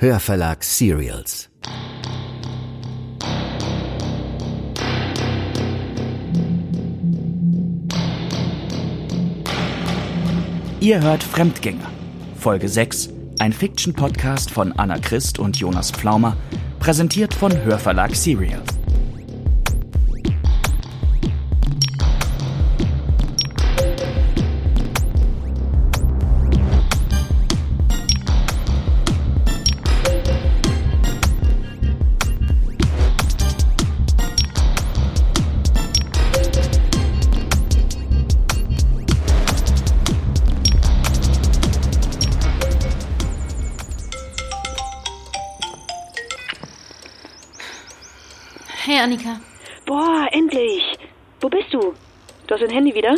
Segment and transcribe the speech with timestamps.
[0.00, 1.50] Hörverlag Serials.
[10.78, 11.90] Ihr hört Fremdgänger.
[12.38, 13.08] Folge 6,
[13.40, 16.36] ein Fiction-Podcast von Anna Christ und Jonas Pflaumer,
[16.78, 18.77] präsentiert von Hörverlag Serials.
[48.98, 49.40] Hey, Annika.
[49.86, 50.82] Boah, endlich.
[51.40, 51.94] Wo bist du?
[52.48, 53.14] Du hast dein Handy wieder?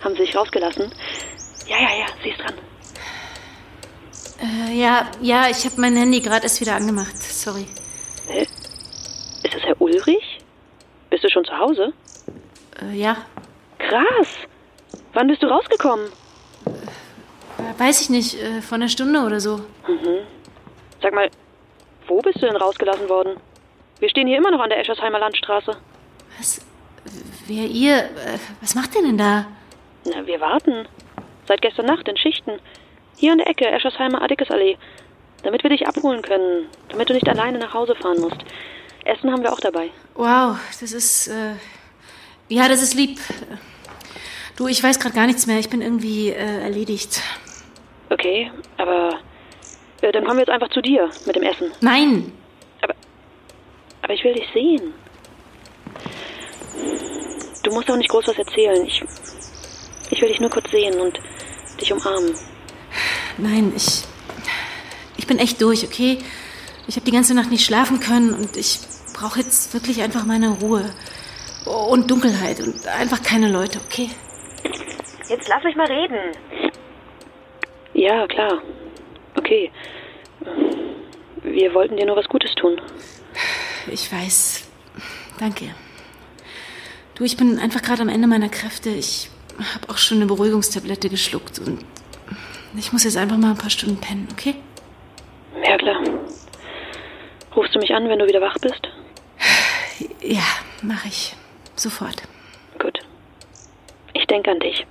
[0.00, 0.92] Haben sie dich rausgelassen?
[1.66, 2.54] Ja, ja, ja, sie ist dran.
[4.40, 7.18] Äh, ja, ja, ich habe mein Handy gerade erst wieder angemacht.
[7.18, 7.66] Sorry.
[8.28, 8.42] Hä?
[8.42, 10.38] Ist das Herr Ulrich?
[11.10, 11.92] Bist du schon zu Hause?
[12.80, 13.16] Äh, ja,
[13.80, 14.28] Krass.
[15.12, 16.06] Wann bist du rausgekommen?
[16.66, 19.60] äh, weiß ich nicht, äh, vor einer Stunde oder so.
[21.02, 21.28] Sag mal,
[22.06, 23.40] wo bist du denn rausgelassen worden?
[23.98, 25.76] Wir stehen hier immer noch an der Eschersheimer Landstraße.
[26.38, 26.60] Was?
[27.46, 27.98] Wer ihr?
[27.98, 29.46] Äh, was macht ihr denn da?
[30.04, 30.86] Na, wir warten.
[31.46, 32.58] Seit gestern Nacht in Schichten.
[33.16, 34.76] Hier an der Ecke, Eschersheimer Adickesallee.
[35.42, 36.66] Damit wir dich abholen können.
[36.88, 38.38] Damit du nicht alleine nach Hause fahren musst.
[39.04, 39.90] Essen haben wir auch dabei.
[40.14, 41.28] Wow, das ist.
[41.28, 41.54] Äh,
[42.48, 43.18] ja, das ist lieb.
[44.56, 45.58] Du, ich weiß gerade gar nichts mehr.
[45.58, 47.20] Ich bin irgendwie äh, erledigt.
[48.10, 49.18] Okay, aber
[50.00, 51.70] äh, dann kommen wir jetzt einfach zu dir mit dem Essen.
[51.80, 52.32] Nein!
[54.06, 54.94] Aber ich will dich sehen.
[57.64, 58.86] Du musst auch nicht groß was erzählen.
[58.86, 59.02] Ich,
[60.10, 61.18] ich will dich nur kurz sehen und
[61.80, 62.32] dich umarmen.
[63.36, 64.04] Nein, ich.
[65.16, 66.18] Ich bin echt durch, okay?
[66.86, 68.78] Ich habe die ganze Nacht nicht schlafen können und ich
[69.12, 70.88] brauche jetzt wirklich einfach meine Ruhe.
[71.64, 74.08] Und Dunkelheit und einfach keine Leute, okay?
[75.28, 76.30] Jetzt lass mich mal reden.
[77.92, 78.62] Ja, klar.
[79.34, 79.72] Okay.
[81.42, 82.80] Wir wollten dir nur was Gutes tun.
[83.88, 84.64] Ich weiß.
[85.38, 85.74] Danke.
[87.14, 88.90] Du, ich bin einfach gerade am Ende meiner Kräfte.
[88.90, 91.84] Ich habe auch schon eine Beruhigungstablette geschluckt und
[92.76, 94.54] ich muss jetzt einfach mal ein paar Stunden pennen, okay?
[95.64, 96.02] Ja, klar.
[97.54, 98.88] Rufst du mich an, wenn du wieder wach bist?
[100.20, 100.42] Ja,
[100.82, 101.34] mache ich.
[101.74, 102.22] Sofort.
[102.78, 102.98] Gut.
[104.12, 104.86] Ich denke an dich.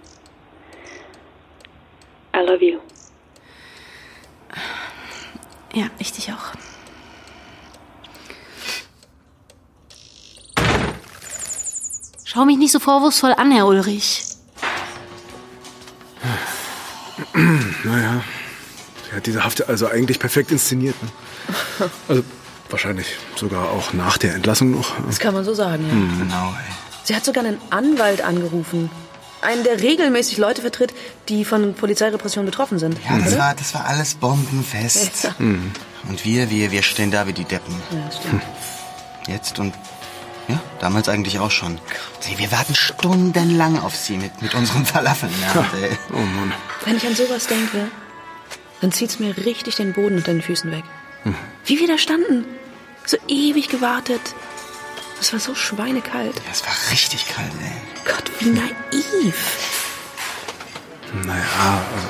[2.36, 2.80] I love you.
[5.74, 6.54] Ja, ich dich auch.
[12.36, 14.26] Schau mich nicht so vorwurfsvoll an, Herr Ulrich.
[17.86, 18.26] Naja,
[19.10, 20.96] sie hat diese Haft also eigentlich perfekt inszeniert.
[21.02, 21.90] Ne?
[22.10, 22.24] Also
[22.70, 23.08] wahrscheinlich
[23.38, 24.92] sogar auch nach der Entlassung noch.
[25.08, 26.26] Das kann man so sagen, ja.
[26.26, 26.74] Genau, ey.
[27.06, 28.90] Sie hat sogar einen Anwalt angerufen.
[29.42, 30.94] Einen, der regelmäßig Leute vertritt,
[31.30, 33.00] die von Polizeirepression betroffen sind.
[33.10, 35.32] Ja, das war, das war alles bombenfest.
[35.40, 37.74] Und wir, wir, wir stehen da wie die Deppen.
[37.92, 38.44] Ja, das stimmt.
[39.28, 39.74] Jetzt und
[40.48, 41.80] ja, damals eigentlich auch schon.
[42.28, 45.34] Ey, wir warten stundenlang auf sie mit, mit unserem Falafeln.
[45.42, 45.98] Ja, ey.
[46.14, 46.54] Oh Mann.
[46.84, 47.88] Wenn ich an sowas denke,
[48.82, 50.84] dann zieht's mir richtig den Boden unter den Füßen weg.
[51.66, 52.46] Wie wir da standen.
[53.06, 54.22] So ewig gewartet.
[55.20, 56.36] Es war so schweinekalt.
[56.36, 58.12] Ja, es war richtig kalt, ey.
[58.12, 59.36] Gott, wie naiv.
[61.24, 62.08] Naja, also.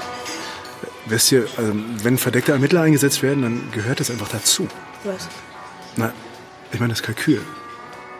[1.07, 1.73] Wisst ihr, also,
[2.03, 4.67] wenn verdeckte Ermittler eingesetzt werden, dann gehört das einfach dazu.
[5.03, 5.27] Was?
[5.95, 6.11] Na,
[6.71, 7.45] ich meine das Kalkül.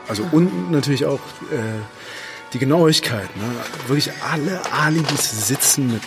[0.08, 1.20] Also und natürlich auch
[1.52, 1.82] äh,
[2.54, 3.36] die Genauigkeit.
[3.36, 3.44] Ne?
[3.88, 6.02] Wirklich alle Alibis sitzen mit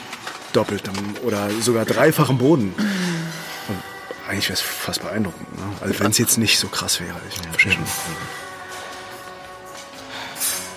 [0.52, 2.74] doppeltem oder sogar dreifachem Boden.
[2.76, 3.82] Und
[4.28, 5.56] eigentlich wäre es fast beeindruckend.
[5.56, 5.64] Ne?
[5.80, 7.16] Also wenn es jetzt nicht so krass wäre.
[7.28, 7.84] Ich verstehe schon.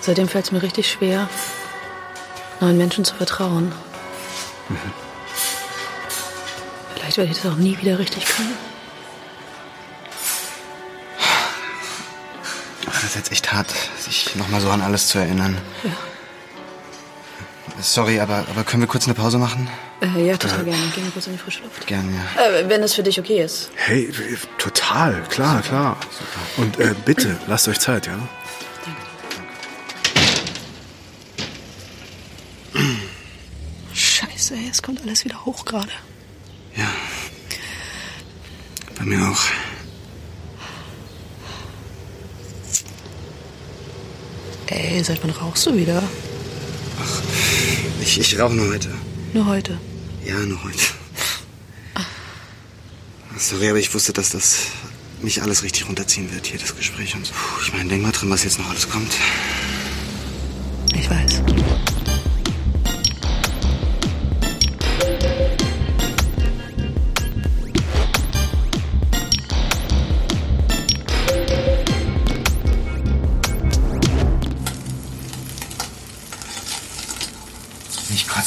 [0.01, 1.29] Seitdem fällt es mir richtig schwer,
[2.59, 3.71] neuen Menschen zu vertrauen.
[6.95, 8.70] Vielleicht werde ich das auch nie wieder richtig können.
[13.01, 15.57] Das ist jetzt echt hart, sich nochmal so an alles zu erinnern.
[15.83, 15.91] Ja.
[17.81, 19.67] Sorry, aber, aber können wir kurz eine Pause machen?
[20.01, 20.77] Äh, ja, total gerne.
[20.93, 21.87] Gehen wir kurz in die frische Luft.
[21.87, 22.43] Gerne, ja.
[22.43, 23.71] Äh, wenn das für dich okay ist.
[23.75, 24.13] Hey,
[24.59, 25.97] total, klar, klar.
[26.57, 28.19] Und äh, bitte, lasst euch Zeit, ja?
[33.93, 35.91] Scheiße, ey, es kommt alles wieder hoch gerade.
[36.75, 36.87] Ja.
[38.97, 39.41] Bei mir auch.
[44.71, 46.01] Ey, seit wann rauchst du wieder?
[48.01, 48.89] Ich, ich rauche nur heute.
[49.33, 49.77] Nur heute.
[50.25, 50.79] Ja, nur heute.
[53.37, 54.67] Sorry, aber ich wusste, dass das
[55.21, 57.33] mich alles richtig runterziehen wird, hier das Gespräch und so.
[57.63, 59.11] Ich meine, denk mal drin, was jetzt noch alles kommt.
[60.93, 61.41] Ich weiß.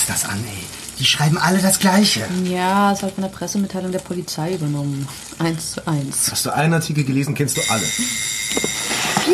[0.05, 0.65] Kotzt das an, ey.
[0.99, 2.27] Die schreiben alle das Gleiche.
[2.45, 5.09] Ja, es hat von der Pressemitteilung der Polizei übernommen.
[5.39, 6.31] Eins zu eins.
[6.31, 7.85] Hast du einen Artikel gelesen, kennst du alle.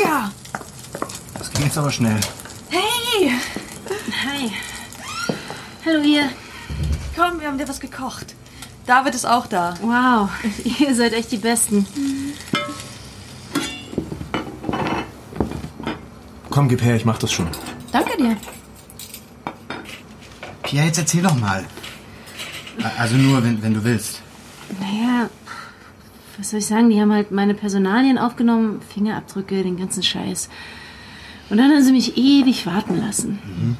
[0.00, 0.30] Ja!
[1.38, 2.20] Das ging jetzt aber schnell.
[2.68, 3.32] Hey!
[4.24, 4.52] Hi.
[5.84, 6.30] Hallo ihr.
[7.16, 8.34] Komm, wir haben dir was gekocht.
[8.86, 9.74] David ist auch da.
[9.82, 10.30] Wow,
[10.78, 11.86] ihr seid echt die Besten.
[16.48, 17.48] Komm, gib her, ich mach das schon.
[17.92, 18.36] Danke dir.
[20.70, 21.64] Pia, jetzt erzähl doch mal.
[22.96, 24.22] Also nur, wenn, wenn du willst.
[24.78, 25.28] Naja,
[26.38, 26.90] was soll ich sagen?
[26.90, 30.48] Die haben halt meine Personalien aufgenommen, Fingerabdrücke, den ganzen Scheiß.
[31.48, 33.76] Und dann haben sie mich ewig warten lassen.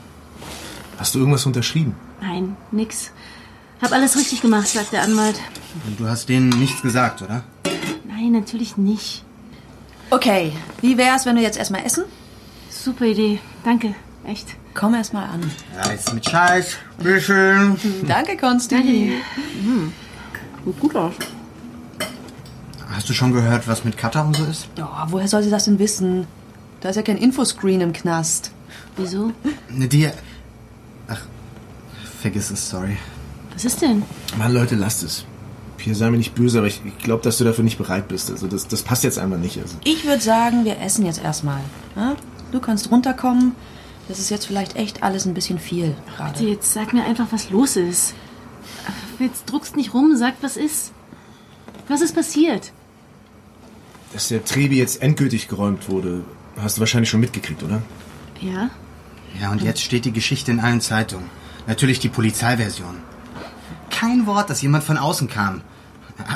[0.98, 1.94] Hast du irgendwas unterschrieben?
[2.20, 3.12] Nein, nix.
[3.80, 5.40] Hab alles richtig gemacht, sagt der Anwalt.
[5.86, 7.44] Und du hast denen nichts gesagt, oder?
[8.08, 9.24] Nein, natürlich nicht.
[10.10, 12.02] Okay, wie wär's, wenn wir jetzt erstmal essen?
[12.68, 13.38] Super Idee.
[13.62, 13.94] Danke.
[14.24, 14.48] Echt.
[14.74, 15.50] Komm erst mal an.
[15.76, 16.76] Ja, jetzt mit Scheiß.
[16.98, 17.76] Bitteschön.
[18.06, 18.74] Danke, Konsti.
[18.74, 19.12] Danke dir.
[20.64, 21.14] Sieht gut aus.
[22.90, 24.68] Hast du schon gehört, was mit Katha und so ist?
[24.78, 26.26] Oh, woher soll sie das denn wissen?
[26.80, 28.50] Da ist ja kein Infoscreen im Knast.
[28.96, 29.32] Wieso?
[29.70, 30.12] Ne, dir.
[31.08, 31.20] Ach,
[32.20, 32.96] vergiss es, sorry.
[33.52, 34.02] Was ist denn?
[34.38, 35.24] Mann, Leute, lasst es.
[35.76, 38.30] Pia, sei mir nicht böse, aber ich, ich glaube, dass du dafür nicht bereit bist.
[38.30, 39.58] Also das, das passt jetzt einfach nicht.
[39.58, 39.76] Also.
[39.84, 41.60] Ich würde sagen, wir essen jetzt erstmal.
[41.96, 42.16] Ja?
[42.52, 43.54] Du kannst runterkommen.
[44.10, 46.32] Das ist jetzt vielleicht echt alles ein bisschen viel gerade.
[46.32, 48.14] Bitte, Jetzt sag mir einfach, was los ist.
[49.20, 50.90] Jetzt druckst nicht rum, sag, was ist.
[51.86, 52.72] Was ist passiert?
[54.12, 56.24] Dass der Trebi jetzt endgültig geräumt wurde,
[56.60, 57.82] hast du wahrscheinlich schon mitgekriegt, oder?
[58.40, 58.70] Ja?
[59.40, 61.30] Ja, und jetzt steht die Geschichte in allen Zeitungen.
[61.68, 62.96] Natürlich die Polizeiversion.
[63.90, 65.60] Kein Wort, dass jemand von außen kam.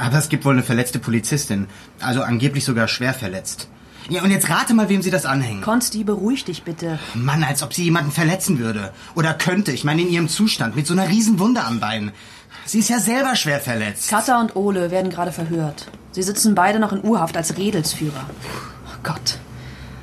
[0.00, 1.66] Aber es gibt wohl eine verletzte Polizistin.
[1.98, 3.68] Also angeblich sogar schwer verletzt.
[4.10, 5.62] Ja, und jetzt rate mal, wem sie das anhängen.
[5.62, 6.98] Konsti, beruhig dich bitte.
[7.14, 8.92] Mann, als ob sie jemanden verletzen würde.
[9.14, 9.72] Oder könnte.
[9.72, 10.76] Ich meine, in ihrem Zustand.
[10.76, 12.12] Mit so einer riesen Wunde am Bein.
[12.66, 14.08] Sie ist ja selber schwer verletzt.
[14.08, 15.86] Katha und Ole werden gerade verhört.
[16.12, 18.26] Sie sitzen beide noch in U-Haft als Redelsführer.
[18.86, 19.38] Oh Gott.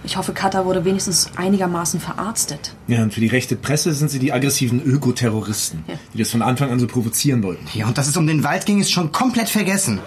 [0.04, 2.74] Ich hoffe, Katha wurde wenigstens einigermaßen verarztet.
[2.88, 5.83] Ja, und für die rechte Presse sind sie die aggressiven Ökoterroristen,
[6.13, 7.68] die das von Anfang an so provozieren wollten.
[7.75, 10.00] Ja, und dass es um den Wald ging, ist schon komplett vergessen.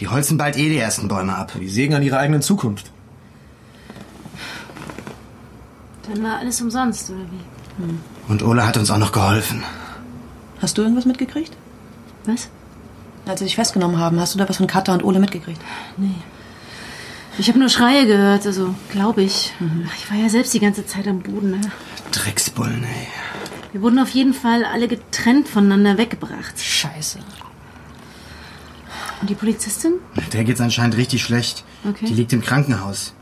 [0.00, 1.52] Die holzen bald eh die ersten Bäume ab.
[1.58, 2.90] Die sägen an ihrer eigenen Zukunft.
[6.08, 7.94] Dann war alles umsonst, oder wie?
[8.28, 9.62] Und Ole hat uns auch noch geholfen.
[10.60, 11.56] Hast du irgendwas mitgekriegt?
[12.24, 12.48] Was?
[13.26, 15.60] Als sie dich festgenommen haben, hast du da was von Katha und Ole mitgekriegt?
[17.38, 19.52] Ich habe nur Schreie gehört, also glaube ich.
[19.96, 21.52] Ich war ja selbst die ganze Zeit am Boden.
[21.52, 21.60] Ne?
[22.12, 23.08] Drecksbullen, ey.
[23.72, 26.60] Wir wurden auf jeden Fall alle getrennt voneinander weggebracht.
[26.60, 27.18] Scheiße.
[29.20, 29.94] Und die Polizistin?
[30.32, 31.64] Der geht's anscheinend richtig schlecht.
[31.88, 32.06] Okay.
[32.06, 33.14] Die liegt im Krankenhaus.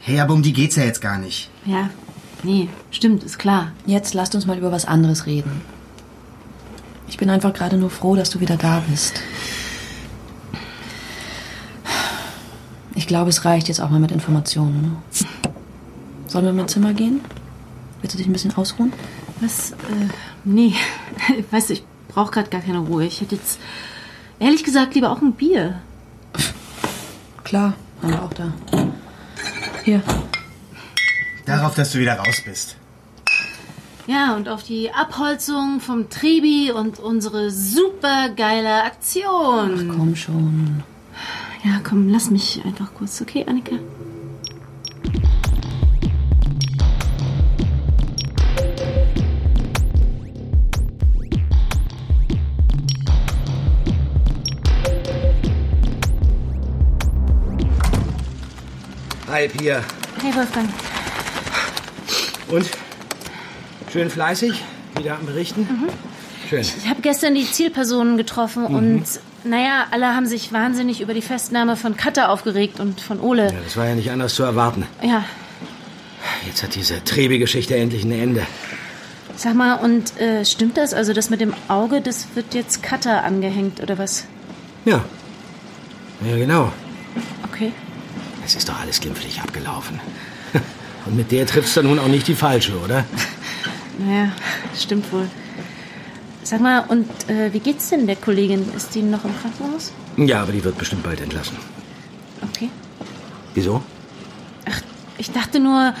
[0.00, 1.50] Hey, aber um die geht's ja jetzt gar nicht.
[1.64, 1.90] Ja,
[2.42, 3.72] nee, stimmt, ist klar.
[3.86, 5.62] Jetzt lasst uns mal über was anderes reden.
[7.08, 9.20] Ich bin einfach gerade nur froh, dass du wieder da bist.
[12.94, 14.82] Ich glaube, es reicht jetzt auch mal mit Informationen.
[14.82, 15.26] Ne?
[16.26, 17.20] Sollen wir in mein Zimmer gehen?
[18.00, 18.92] Willst du dich ein bisschen ausruhen?
[19.40, 19.72] Was?
[19.72, 20.08] Äh,
[20.44, 20.74] nee,
[21.50, 23.04] weißt du, ich brauche gerade gar keine Ruhe.
[23.04, 23.60] Ich hätte jetzt,
[24.38, 25.80] ehrlich gesagt, lieber auch ein Bier.
[27.44, 28.52] Klar, haben wir auch da.
[29.84, 30.02] Hier.
[31.46, 32.76] Darauf, dass du wieder raus bist.
[34.08, 39.88] Ja, und auf die Abholzung vom Trebi und unsere super geile Aktion.
[39.96, 40.82] Komm schon.
[41.64, 43.76] Ja, komm, lass mich einfach kurz, okay, Annika?
[59.28, 59.80] Hi, Pia.
[60.20, 60.68] Hey, Wolfgang.
[62.48, 62.68] Und?
[63.92, 64.62] Schön fleißig?
[64.96, 65.68] Wieder am Berichten?
[66.48, 66.60] Schön.
[66.60, 69.04] Ich habe gestern die Zielpersonen getroffen und,
[69.44, 73.46] naja, alle haben sich wahnsinnig über die Festnahme von Katha aufgeregt und von Ole.
[73.46, 74.86] Ja, das war ja nicht anders zu erwarten.
[75.02, 75.24] Ja,
[76.46, 78.46] Jetzt hat diese Trebi-Geschichte endlich ein Ende.
[79.36, 80.94] sag mal, und äh, stimmt das?
[80.94, 84.24] Also das mit dem Auge, das wird jetzt Katha angehängt, oder was?
[84.84, 85.04] Ja.
[86.28, 86.72] Ja, genau.
[87.52, 87.72] Okay.
[88.44, 90.00] Es ist doch alles glimpflich abgelaufen.
[91.06, 93.04] Und mit der triffst du nun auch nicht die falsche, oder?
[93.98, 94.30] Naja,
[94.78, 95.26] stimmt wohl.
[96.42, 98.70] Sag mal, und äh, wie geht's denn der Kollegin?
[98.76, 99.90] Ist die noch im Krankenhaus?
[100.18, 101.56] Ja, aber die wird bestimmt bald entlassen.
[102.42, 102.68] Okay.
[103.54, 103.82] Wieso?
[104.68, 104.82] Ach,
[105.16, 105.94] ich dachte nur,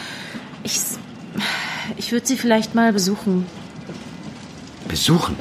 [0.62, 0.78] ich,
[1.96, 3.46] ich würde sie vielleicht mal besuchen.
[4.88, 5.36] Besuchen?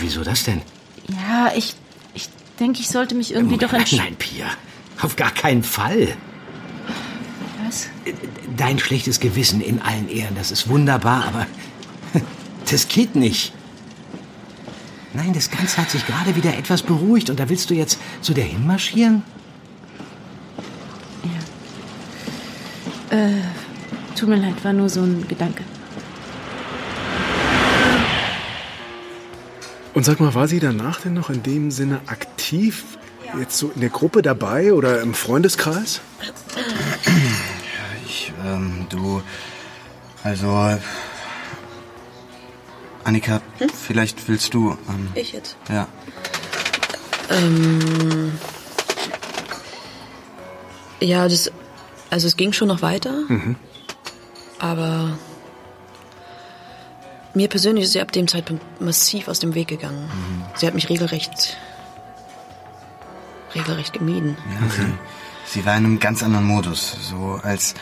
[0.00, 0.60] Wieso das denn?
[1.08, 1.74] Ja, ich,
[2.12, 2.28] ich
[2.60, 4.04] denke, ich sollte mich irgendwie doch nein, entscheiden.
[4.04, 4.46] nein, Pia.
[5.00, 6.08] Auf gar keinen Fall.
[8.56, 11.46] Dein schlechtes Gewissen in allen Ehren, das ist wunderbar, aber
[12.70, 13.52] das geht nicht.
[15.12, 18.34] Nein, das Ganze hat sich gerade wieder etwas beruhigt und da willst du jetzt zu
[18.34, 19.22] der hinmarschieren?
[24.16, 25.62] Tut mir leid, war nur so ein Gedanke.
[29.92, 32.84] Und sag mal, war sie danach denn noch in dem Sinne aktiv?
[33.38, 36.00] Jetzt so in der Gruppe dabei oder im Freundeskreis?
[38.56, 39.22] Ähm, du.
[40.24, 40.78] Also.
[43.04, 43.40] Annika,
[43.86, 44.76] vielleicht willst du.
[44.88, 45.56] Ähm, Ich jetzt?
[45.68, 45.86] ja.
[47.30, 48.32] Ähm.
[51.00, 51.52] Ja, das.
[52.10, 53.14] Also es ging schon noch weiter.
[54.58, 55.18] Aber.
[57.34, 60.10] Mir persönlich ist sie ab dem Zeitpunkt massiv aus dem Weg gegangen.
[60.54, 61.58] Sie hat mich regelrecht.
[63.54, 64.36] regelrecht gemieden.
[64.60, 64.94] ja sie,
[65.60, 66.96] sie war in einem ganz anderen Modus.
[67.10, 67.74] So als.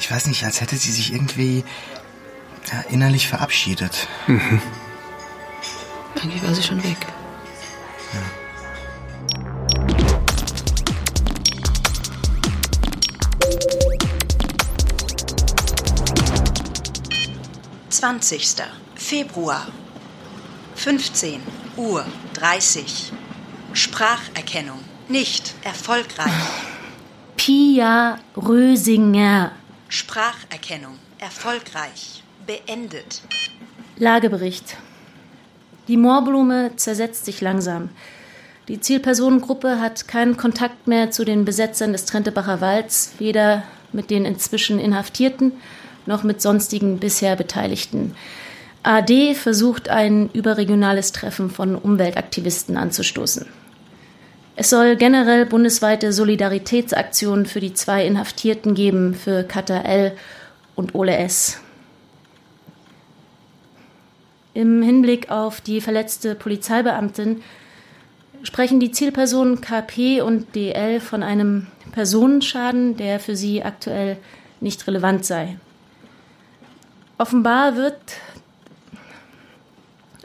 [0.00, 1.64] Ich weiß nicht, als hätte sie sich irgendwie.
[2.72, 4.08] Ja, innerlich verabschiedet.
[6.14, 6.98] Irgendwie war sie schon weg.
[17.88, 19.66] Zwanzigster Februar
[20.76, 21.40] 15
[21.76, 22.04] Uhr
[22.34, 23.12] 30
[23.72, 24.78] Spracherkennung
[25.08, 26.30] nicht erfolgreich.
[27.36, 29.52] Pia Rösinger.
[29.88, 33.22] Spracherkennung erfolgreich beendet.
[33.96, 34.76] Lagebericht.
[35.88, 37.88] Die Moorblume zersetzt sich langsam.
[38.68, 44.26] Die Zielpersonengruppe hat keinen Kontakt mehr zu den Besetzern des Trentebacher Walds, weder mit den
[44.26, 45.52] inzwischen Inhaftierten
[46.04, 48.14] noch mit sonstigen bisher Beteiligten.
[48.82, 53.46] AD versucht ein überregionales Treffen von Umweltaktivisten anzustoßen.
[54.60, 60.16] Es soll generell bundesweite Solidaritätsaktionen für die zwei Inhaftierten geben, für Kata L
[60.74, 61.60] und Ole S.
[64.54, 67.40] Im Hinblick auf die verletzte Polizeibeamtin
[68.42, 74.16] sprechen die Zielpersonen KP und DL von einem Personenschaden, der für sie aktuell
[74.60, 75.56] nicht relevant sei.
[77.16, 77.94] Offenbar wird,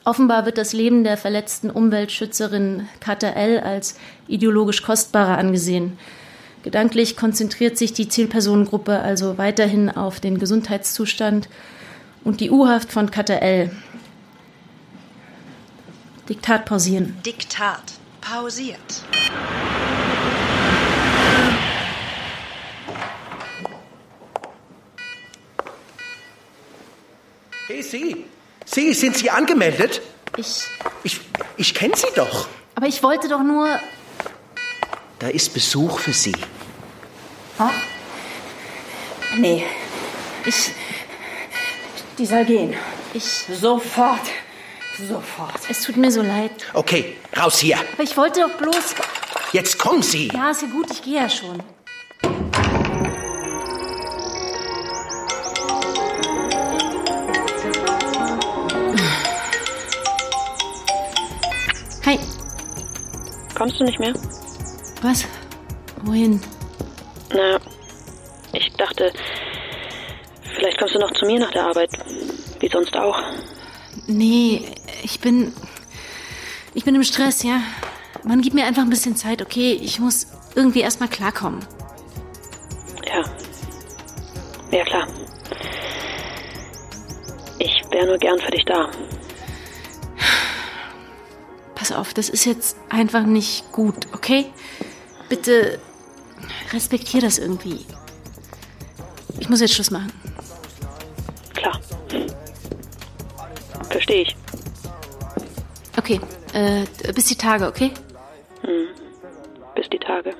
[0.05, 5.97] offenbar wird das Leben der verletzten Umweltschützerin Kata L als ideologisch kostbarer angesehen.
[6.63, 11.49] Gedanklich konzentriert sich die Zielpersonengruppe also weiterhin auf den Gesundheitszustand
[12.23, 13.71] und die U-Haft von Kata L.
[16.29, 17.17] Diktat pausieren.
[17.25, 18.79] Diktat pausiert.
[27.67, 28.25] Hey, Sie.
[28.65, 30.01] Sie, sind Sie angemeldet?
[30.37, 30.63] Ich.
[31.03, 31.21] Ich,
[31.57, 32.47] ich kenne Sie doch.
[32.75, 33.67] Aber ich wollte doch nur.
[35.19, 36.33] Da ist Besuch für Sie.
[39.37, 39.63] Nee,
[40.45, 40.71] Ich.
[42.17, 42.75] die soll gehen.
[43.13, 43.23] Ich.
[43.59, 44.21] Sofort.
[45.07, 45.59] Sofort.
[45.69, 46.51] Es tut mir so leid.
[46.73, 47.77] Okay, raus hier.
[47.93, 48.95] Aber ich wollte doch bloß.
[49.51, 50.27] Jetzt kommen Sie.
[50.33, 51.61] Ja, ist ja gut, ich gehe ja schon.
[63.63, 64.13] Kommst du nicht mehr?
[65.03, 65.25] was?
[66.01, 66.41] Wohin?
[67.33, 67.57] Na,
[68.51, 69.13] ich dachte,
[70.57, 71.91] vielleicht kommst du noch zu mir nach der Arbeit.
[72.59, 73.17] Wie sonst auch.
[74.05, 74.65] Nee,
[75.01, 75.53] ich bin.
[76.73, 77.61] Ich bin im Stress, ja.
[78.25, 79.79] Man gibt mir einfach ein bisschen Zeit, okay?
[79.81, 81.65] Ich muss irgendwie erstmal klarkommen.
[83.07, 83.23] Ja.
[84.77, 85.07] Ja, klar.
[87.59, 88.91] Ich wäre nur gern für dich da.
[91.83, 94.45] Pass auf, das ist jetzt einfach nicht gut, okay?
[95.27, 95.79] Bitte
[96.71, 97.85] respektier das irgendwie.
[99.37, 100.09] Ich muss jetzt Schluss machen.
[101.53, 101.77] Klar.
[103.89, 104.35] Verstehe ich.
[105.97, 106.21] Okay,
[106.53, 107.91] äh, bis die Tage, okay?
[109.75, 110.33] Bis die Tage.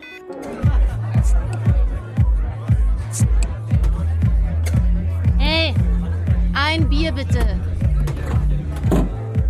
[5.40, 5.76] Hey,
[6.54, 7.60] ein Bier bitte.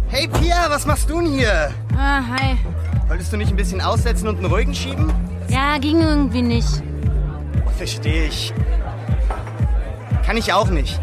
[0.07, 1.71] Hey Pia, was machst du denn hier?
[1.97, 2.57] Ah, hi.
[3.07, 5.11] Wolltest du nicht ein bisschen aussetzen und einen ruhigen schieben?
[5.49, 6.81] Ja, ging irgendwie nicht.
[7.77, 8.53] Verstehe ich.
[10.25, 10.99] Kann ich auch nicht.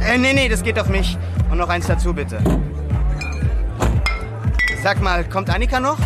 [0.00, 1.18] Äh, nee, nee, das geht auf mich.
[1.50, 2.38] Und noch eins dazu, bitte.
[4.82, 5.98] Sag mal, kommt Annika noch?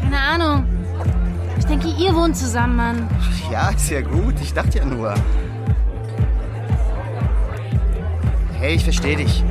[0.00, 0.66] Keine Ahnung.
[1.58, 3.08] Ich denke, ihr wohnt zusammen, Mann.
[3.50, 4.34] Ja, ist ja gut.
[4.40, 5.14] Ich dachte ja nur.
[8.60, 9.42] Hey, ich verstehe dich.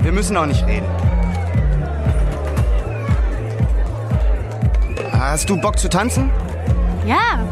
[0.00, 0.86] Wir müssen auch nicht reden.
[5.26, 6.30] Hast du Bock zu tanzen?
[7.06, 7.42] Ja.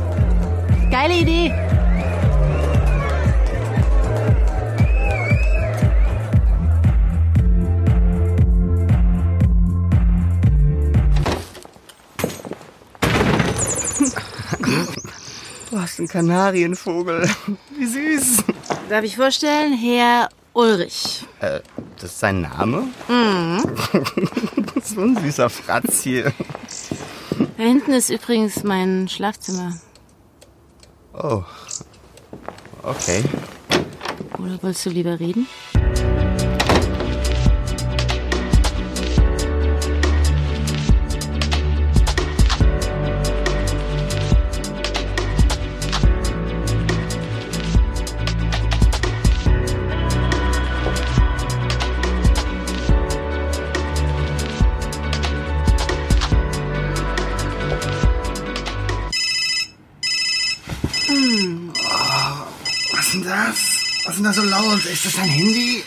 [0.91, 1.53] Geile Idee.
[15.71, 17.29] Du hast einen Kanarienvogel.
[17.71, 18.45] Wie süß.
[18.91, 21.27] Darf ich vorstellen, Herr Ulrich.
[21.41, 21.61] Äh,
[21.97, 22.89] das ist sein Name?
[23.09, 23.63] Mhm.
[24.85, 26.33] so ein süßer Fratz hier.
[27.63, 29.79] Da hinten ist übrigens mein Schlafzimmer.
[31.15, 31.45] Oh.
[32.83, 33.23] Okay.
[34.41, 35.47] Oder wolltest du lieber reden?
[64.33, 64.83] Da so laut?
[64.87, 65.85] Ist das dein Handy?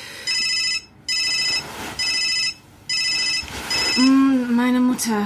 [3.98, 5.26] Mm, Meine Mutter.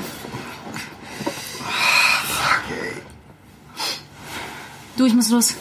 [4.95, 5.55] Du, ich muss los.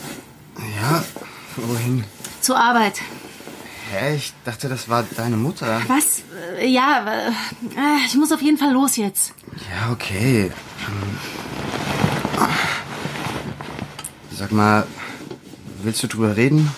[0.81, 1.03] Ja,
[1.57, 2.05] wohin?
[2.43, 3.01] Zur Arbeit.
[3.91, 4.15] Hä?
[4.15, 5.83] Ich dachte, das war deine Mutter.
[5.89, 6.23] Was?
[6.61, 9.33] Äh, Ja, äh, ich muss auf jeden Fall los jetzt.
[9.69, 10.53] Ja, okay.
[10.87, 11.19] Ähm,
[14.31, 14.87] Sag mal,
[15.83, 16.71] willst du drüber reden?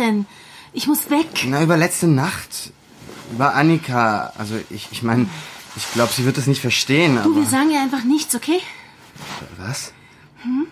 [0.00, 0.26] Denn?
[0.72, 1.26] Ich muss weg.
[1.46, 2.72] Na, über letzte Nacht.
[3.32, 4.32] Über Annika.
[4.38, 5.26] Also, ich, ich meine,
[5.76, 7.50] ich glaube, sie wird es nicht verstehen, Du, wir aber...
[7.50, 8.60] sagen ihr einfach nichts, okay?
[9.58, 9.92] Was?
[10.42, 10.66] Hm?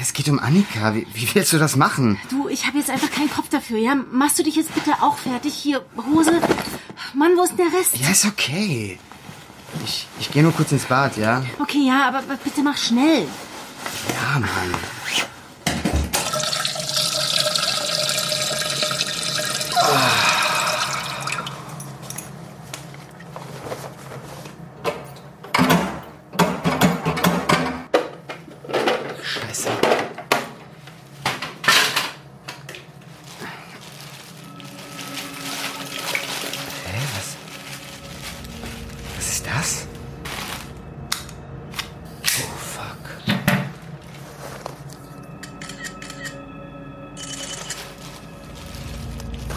[0.00, 0.94] Es geht um Annika.
[0.94, 2.18] Wie, wie willst du das machen?
[2.30, 3.94] Du, ich habe jetzt einfach keinen Kopf dafür, ja?
[4.10, 5.52] Machst du dich jetzt bitte auch fertig?
[5.54, 6.40] Hier, Hose.
[7.14, 7.96] Mann, wo ist denn der Rest?
[7.98, 8.98] Ja, ist okay.
[9.84, 11.44] Ich, ich gehe nur kurz ins Bad, ja?
[11.60, 13.26] Okay, ja, aber bitte mach schnell.
[14.08, 14.48] Ja, Mann.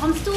[0.03, 0.33] Kommst du?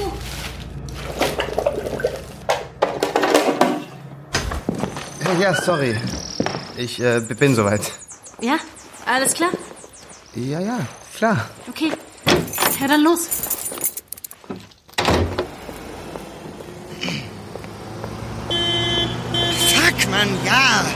[5.24, 5.96] Äh, Ja, sorry.
[6.76, 7.80] Ich äh, bin soweit.
[8.40, 8.58] Ja?
[9.04, 9.50] Alles klar?
[10.36, 10.78] Ja, ja,
[11.16, 11.50] klar.
[11.68, 11.90] Okay.
[12.80, 13.26] Ja, dann los.
[19.74, 20.86] Fuck, Mann, ja.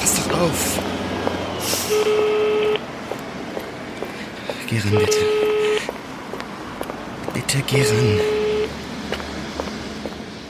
[0.00, 0.78] Pass doch auf.
[4.68, 5.45] Geh ran, bitte.
[7.46, 8.20] Bitte geh ran.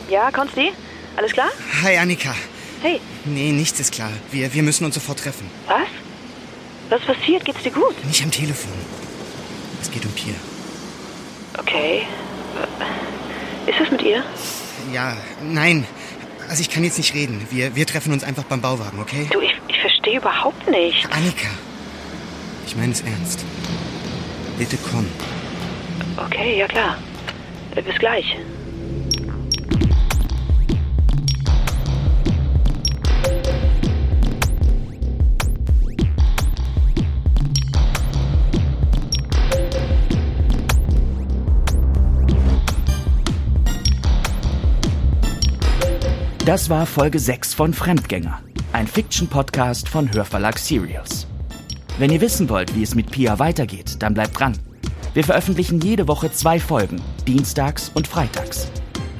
[0.09, 0.73] Ja, Konsti?
[1.17, 1.49] Alles klar?
[1.83, 2.35] Hi, Annika.
[2.83, 4.11] Hey, Nee, nichts ist klar.
[4.31, 5.51] Wir, wir müssen uns sofort treffen.
[5.67, 5.89] was?
[6.89, 7.45] Was passiert?
[7.45, 7.97] Geht's dir gut?
[8.07, 8.73] Nicht am Telefon.
[9.83, 10.35] Es geht um Pia.
[11.59, 12.07] Okay.
[13.67, 14.23] Ist es mit ihr?
[14.93, 15.85] Ja, nein.
[16.49, 17.45] Also ich kann jetzt nicht reden.
[17.51, 19.27] Wir, wir treffen uns einfach beim Bauwagen, okay?
[19.33, 21.05] Du, ich, ich verstehe überhaupt nicht.
[21.13, 21.49] Annika.
[22.67, 23.45] Ich meine es ernst.
[24.57, 25.07] Bitte komm.
[26.17, 26.97] Okay, ja klar.
[27.75, 28.37] Bis gleich.
[46.47, 48.41] Das war Folge 6 von Fremdgänger,
[48.73, 51.27] ein Fiction-Podcast von Hörverlag Serials.
[51.99, 54.57] Wenn ihr wissen wollt, wie es mit Pia weitergeht, dann bleibt dran.
[55.17, 58.71] Wir veröffentlichen jede Woche zwei Folgen, dienstags und freitags.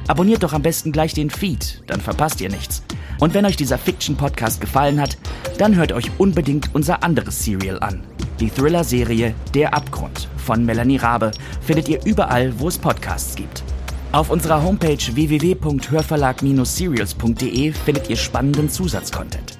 [0.07, 2.83] Abonniert doch am besten gleich den Feed, dann verpasst ihr nichts.
[3.19, 5.17] Und wenn euch dieser Fiction-Podcast gefallen hat,
[5.57, 8.03] dann hört euch unbedingt unser anderes Serial an.
[8.39, 11.31] Die Thriller-Serie Der Abgrund von Melanie Rabe
[11.61, 13.63] findet ihr überall, wo es Podcasts gibt.
[14.11, 19.57] Auf unserer Homepage www.hörverlag-serials.de findet ihr spannenden Zusatzcontent.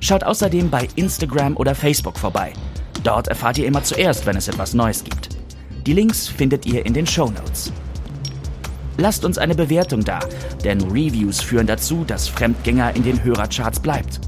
[0.00, 2.54] Schaut außerdem bei Instagram oder Facebook vorbei.
[3.04, 5.37] Dort erfahrt ihr immer zuerst, wenn es etwas Neues gibt.
[5.88, 7.72] Die Links findet ihr in den Show Notes.
[8.98, 10.20] Lasst uns eine Bewertung da,
[10.62, 14.20] denn Reviews führen dazu, dass Fremdgänger in den Hörercharts bleibt.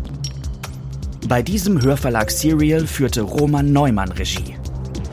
[1.28, 4.56] Bei diesem Hörverlag Serial führte Roman Neumann Regie.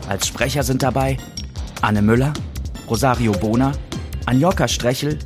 [0.08, 1.18] Als Sprecher sind dabei
[1.82, 2.32] Anne Müller,
[2.88, 3.72] Rosario Bona,
[4.24, 5.18] Anjoka Strechel,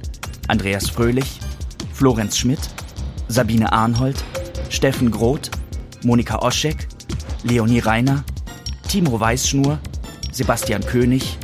[0.49, 1.39] Andreas Fröhlich,
[1.93, 2.69] Florenz Schmidt,
[3.29, 4.25] Sabine Arnhold,
[4.71, 5.53] Steffen Groth,
[6.03, 6.89] Monika Oschek,
[7.45, 8.25] Leonie Reiner,
[8.89, 9.79] Timo Weißschnur,
[10.33, 11.39] Sebastian König,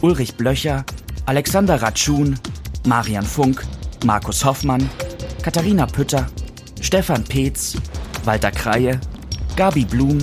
[0.00, 0.84] Ulrich Blöcher,
[1.26, 2.38] Alexander Ratschun,
[2.86, 3.64] Marian Funk,
[4.04, 4.90] Markus Hoffmann,
[5.42, 6.26] Katharina Pütter,
[6.80, 7.76] Stefan Peetz,
[8.24, 9.00] Walter Kreie,
[9.56, 10.18] Gabi Blum,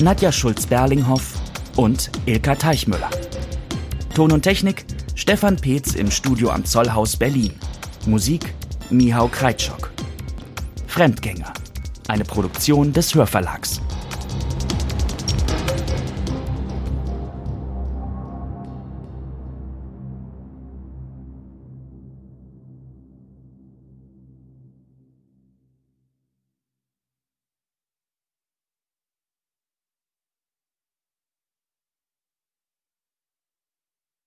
[0.00, 1.34] Nadja Schulz-Berlinghoff
[1.76, 3.10] und Ilka Teichmüller.
[4.14, 7.52] Ton und Technik Stefan Peetz im Studio am Zollhaus Berlin.
[8.06, 8.54] Musik
[8.90, 9.92] Mihau Kreitschok.
[10.86, 11.52] Fremdgänger.
[12.08, 13.80] Eine Produktion des Hörverlags.